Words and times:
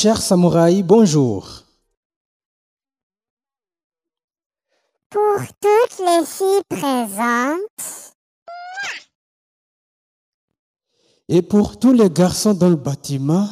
Cher 0.00 0.22
samouraï, 0.22 0.84
bonjour. 0.84 1.64
Pour 5.10 5.40
toutes 5.60 5.98
les 5.98 6.24
filles 6.24 6.62
présentes, 6.68 8.14
Et 11.28 11.42
pour 11.42 11.80
tous 11.80 11.92
les 11.92 12.08
garçons 12.08 12.54
dans 12.54 12.68
le 12.68 12.76
bâtiment, 12.76 13.48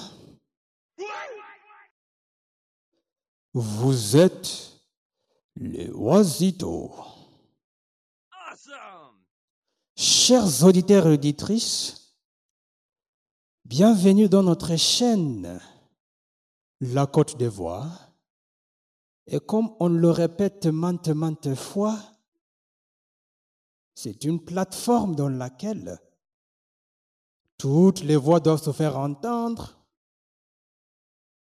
vous 3.52 4.16
êtes 4.16 4.70
les 5.56 5.90
oisitos. 5.90 6.94
Chers 9.96 10.62
auditeurs 10.62 11.08
et 11.08 11.14
auditrices, 11.14 12.14
bienvenue 13.64 14.28
dans 14.28 14.44
notre 14.44 14.76
chaîne 14.76 15.60
La 16.80 17.06
Côte 17.06 17.38
d'Ivoire. 17.38 18.10
Et 19.26 19.40
comme 19.40 19.74
on 19.80 19.88
le 19.88 20.10
répète 20.10 20.66
maintes, 20.66 21.08
maintes 21.08 21.54
fois, 21.54 21.98
c'est 23.94 24.24
une 24.24 24.44
plateforme 24.44 25.16
dans 25.16 25.30
laquelle 25.30 25.98
toutes 27.58 28.02
les 28.02 28.16
voix 28.16 28.40
doivent 28.40 28.62
se 28.62 28.72
faire 28.72 28.98
entendre 28.98 29.78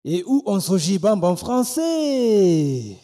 et 0.05 0.25
où 0.27 0.43
on 0.47 0.59
s'ojibambe 0.61 1.25
en 1.25 1.37
français. 1.37 2.97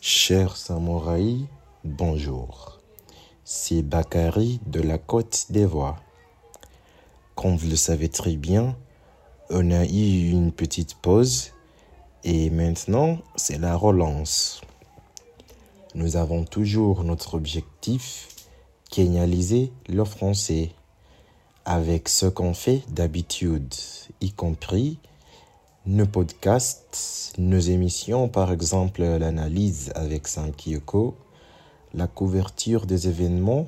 Chers 0.00 0.56
samouraïs, 0.56 1.46
bonjour. 1.82 2.80
C'est 3.42 3.82
Bakary 3.82 4.60
de 4.66 4.80
la 4.80 4.98
Côte 4.98 5.46
d'Ivoire. 5.50 6.05
Comme 7.36 7.56
vous 7.56 7.68
le 7.68 7.76
savez 7.76 8.08
très 8.08 8.34
bien, 8.34 8.74
on 9.50 9.70
a 9.70 9.84
eu 9.84 10.30
une 10.30 10.52
petite 10.52 10.94
pause 10.94 11.52
et 12.24 12.48
maintenant 12.48 13.18
c'est 13.36 13.58
la 13.58 13.76
relance. 13.76 14.62
Nous 15.94 16.16
avons 16.16 16.44
toujours 16.44 17.04
notre 17.04 17.34
objectif, 17.34 18.28
kenyaliser 18.90 19.70
le 19.86 20.02
français, 20.06 20.70
avec 21.66 22.08
ce 22.08 22.24
qu'on 22.24 22.54
fait 22.54 22.82
d'habitude, 22.88 23.74
y 24.22 24.32
compris 24.32 24.98
nos 25.84 26.06
podcasts, 26.06 27.34
nos 27.36 27.60
émissions, 27.60 28.28
par 28.28 28.50
exemple 28.50 29.02
l'analyse 29.02 29.92
avec 29.94 30.26
Sankiyoko, 30.26 31.14
la 31.92 32.06
couverture 32.06 32.86
des 32.86 33.08
événements, 33.08 33.66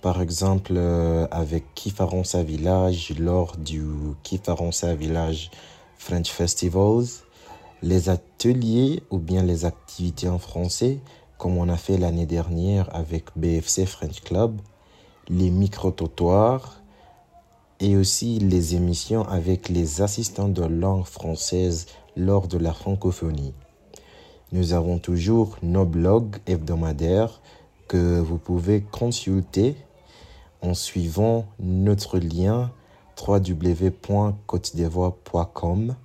par 0.00 0.20
exemple 0.22 0.72
euh, 0.76 1.26
avec 1.30 1.74
Kifaronsa 1.74 2.42
Village 2.42 3.12
lors 3.18 3.56
du 3.56 3.82
Kifaronsa 4.22 4.94
Village 4.94 5.50
French 5.98 6.30
Festivals, 6.30 7.06
les 7.82 8.08
ateliers 8.08 9.02
ou 9.10 9.18
bien 9.18 9.42
les 9.42 9.64
activités 9.64 10.28
en 10.28 10.38
français, 10.38 10.98
comme 11.38 11.56
on 11.58 11.68
a 11.68 11.76
fait 11.76 11.98
l'année 11.98 12.26
dernière 12.26 12.88
avec 12.94 13.26
BFC 13.36 13.86
French 13.86 14.20
Club, 14.22 14.58
les 15.28 15.50
micro-trottoirs, 15.50 16.80
et 17.80 17.96
aussi 17.96 18.38
les 18.38 18.74
émissions 18.74 19.26
avec 19.26 19.68
les 19.68 20.02
assistants 20.02 20.48
de 20.48 20.62
langue 20.62 21.04
française 21.04 21.86
lors 22.16 22.46
de 22.46 22.58
la 22.58 22.72
francophonie. 22.72 23.54
Nous 24.52 24.74
avons 24.74 24.98
toujours 24.98 25.56
nos 25.62 25.86
blogs 25.86 26.36
hebdomadaires 26.46 27.40
que 27.88 28.20
vous 28.20 28.38
pouvez 28.38 28.82
consulter 28.82 29.76
en 30.62 30.74
suivant 30.74 31.46
notre 31.58 32.18
lien 32.18 32.70
www.côtedivoire.com. 33.26 35.96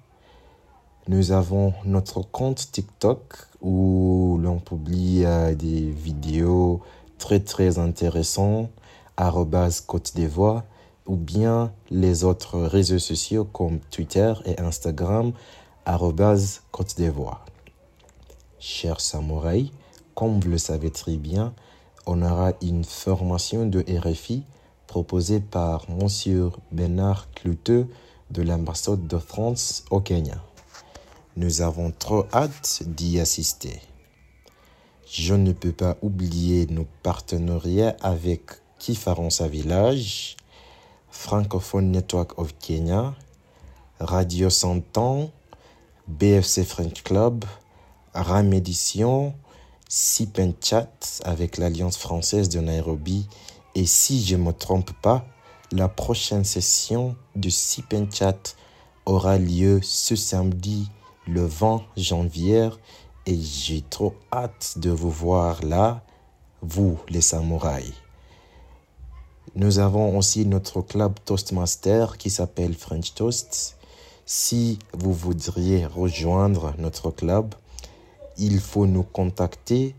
Nous 1.08 1.32
avons 1.32 1.74
notre 1.86 2.22
compte 2.22 2.72
TikTok 2.72 3.36
où 3.62 4.40
l'on 4.42 4.58
publie 4.60 5.24
euh, 5.24 5.54
des 5.54 5.92
vidéos 5.92 6.82
très 7.18 7.40
très 7.40 7.80
intéressantes, 7.80 8.70
arrobase 9.18 9.82
Côte 9.82 10.14
d'Ivoire 10.16 10.64
ou 11.06 11.16
bien 11.16 11.72
les 11.92 12.24
autres 12.24 12.60
réseaux 12.60 13.00
sociaux 13.00 13.46
comme 13.46 13.80
Twitter 13.92 14.34
et 14.46 14.60
Instagram, 14.60 15.32
arrobase 15.86 16.64
Côte 16.72 16.96
d'Ivoire. 16.98 17.46
Chers 18.60 19.00
samouraïs, 19.00 19.72
comme 20.16 20.40
vous 20.40 20.50
le 20.50 20.58
savez 20.58 20.90
très 20.90 21.18
bien, 21.18 21.54
on 22.06 22.22
aura 22.22 22.54
une 22.62 22.84
formation 22.84 23.66
de 23.66 23.84
RFI 23.88 24.44
proposée 24.88 25.40
par 25.40 25.90
Monsieur 25.90 26.52
Bernard 26.72 27.28
Clouteux 27.34 27.88
de 28.32 28.42
l'ambassade 28.42 29.08
de 29.08 29.18
France 29.18 29.84
au 29.90 30.00
Kenya. 30.00 30.42
Nous 31.36 31.62
avons 31.62 31.92
trop 31.92 32.26
hâte 32.34 32.84
d'y 32.86 33.20
assister. 33.20 33.82
Je 35.08 35.34
ne 35.34 35.52
peux 35.52 35.72
pas 35.72 35.98
oublier 36.02 36.66
nos 36.68 36.88
partenariats 37.04 37.96
avec 38.02 38.42
Kifaransa 38.80 39.48
Village, 39.48 40.38
Francophone 41.10 41.92
Network 41.92 42.38
of 42.40 42.54
Kenya, 42.60 43.14
Radio 44.00 44.50
Santan, 44.50 45.30
BFC 46.08 46.64
French 46.64 47.04
Club, 47.04 47.46
RAM 48.14 48.54
Édition, 49.86 50.26
Sip 50.26 50.40
and 50.40 50.54
Chat 50.62 51.22
avec 51.24 51.58
l'Alliance 51.58 51.98
française 51.98 52.50
de 52.50 52.60
Nairobi. 52.60 53.28
Et 53.76 53.86
si 53.86 54.24
je 54.24 54.36
ne 54.36 54.44
me 54.44 54.52
trompe 54.52 54.92
pas, 55.02 55.26
la 55.72 55.90
prochaine 55.90 56.46
session 56.46 57.16
de 57.36 57.50
Sip 57.50 57.94
and 57.94 58.08
Chat 58.12 58.56
aura 59.06 59.38
lieu 59.38 59.80
ce 59.84 60.16
samedi, 60.16 60.90
le 61.28 61.46
20 61.46 61.84
janvier. 61.98 62.70
Et 63.26 63.40
j'ai 63.40 63.82
trop 63.82 64.14
hâte 64.32 64.78
de 64.78 64.92
vous 64.92 65.10
voir 65.10 65.64
là, 65.64 66.04
vous 66.62 66.98
les 67.10 67.22
samouraïs. 67.22 67.94
Nous 69.56 69.80
avons 69.80 70.18
aussi 70.18 70.46
notre 70.46 70.82
club 70.82 71.16
Toastmaster 71.24 72.18
qui 72.18 72.30
s'appelle 72.30 72.76
French 72.76 73.14
Toast. 73.14 73.78
Si 74.26 74.80
vous 74.94 75.14
voudriez 75.14 75.86
rejoindre 75.86 76.74
notre 76.78 77.10
club, 77.10 77.56
il 78.38 78.60
faut 78.60 78.86
nous 78.86 79.04
contacter. 79.04 79.96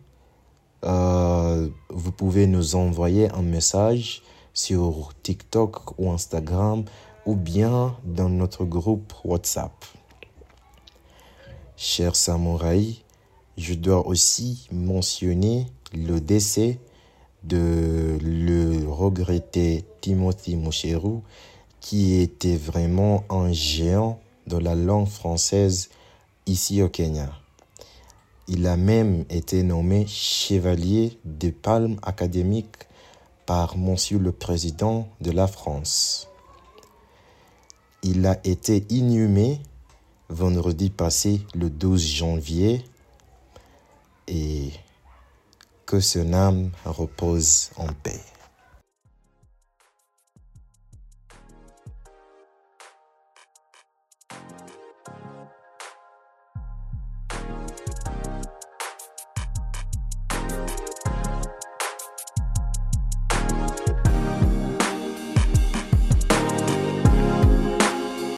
Euh, 0.84 1.68
vous 1.88 2.12
pouvez 2.12 2.46
nous 2.46 2.76
envoyer 2.76 3.30
un 3.30 3.42
message 3.42 4.22
sur 4.54 5.12
TikTok 5.22 5.98
ou 5.98 6.10
Instagram 6.10 6.84
ou 7.24 7.34
bien 7.34 7.96
dans 8.04 8.28
notre 8.28 8.64
groupe 8.64 9.12
WhatsApp. 9.24 9.72
Chers 11.76 12.16
samouraïs, 12.16 13.02
je 13.58 13.74
dois 13.74 14.06
aussi 14.06 14.68
mentionner 14.72 15.66
le 15.94 16.20
décès 16.20 16.78
de 17.42 18.18
le 18.22 18.88
regretter 18.88 19.84
Timothy 20.00 20.56
Moucherou, 20.56 21.22
qui 21.80 22.20
était 22.20 22.56
vraiment 22.56 23.24
un 23.30 23.52
géant 23.52 24.20
de 24.46 24.56
la 24.56 24.74
langue 24.74 25.08
française 25.08 25.90
ici 26.46 26.82
au 26.82 26.88
Kenya. 26.88 27.30
Il 28.48 28.68
a 28.68 28.76
même 28.76 29.24
été 29.28 29.64
nommé 29.64 30.06
chevalier 30.06 31.18
de 31.24 31.50
palme 31.50 31.96
académique 32.02 32.76
par 33.44 33.76
Monsieur 33.76 34.18
le 34.18 34.30
Président 34.30 35.08
de 35.20 35.32
la 35.32 35.48
France. 35.48 36.28
Il 38.04 38.24
a 38.24 38.38
été 38.44 38.84
inhumé 38.88 39.60
vendredi 40.28 40.90
passé 40.90 41.40
le 41.54 41.70
12 41.70 42.06
janvier 42.06 42.84
et 44.28 44.70
que 45.84 45.98
son 45.98 46.32
âme 46.32 46.70
repose 46.84 47.70
en 47.76 47.88
paix. 48.02 48.20